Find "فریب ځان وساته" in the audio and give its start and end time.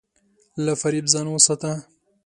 0.81-1.71